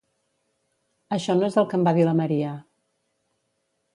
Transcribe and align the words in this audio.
Això 1.17 1.35
no 1.41 1.51
és 1.51 1.59
el 1.61 1.69
que 1.73 1.77
em 1.79 1.85
va 1.89 1.95
dir 1.99 2.09
la 2.09 2.15
Maria. 2.23 2.57